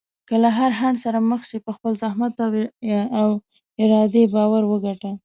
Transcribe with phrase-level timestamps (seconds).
[0.27, 2.33] که له هر خنډ سره مخ شې، په خپل زحمت
[3.19, 3.29] او
[3.81, 5.11] ارادې باور وکړه.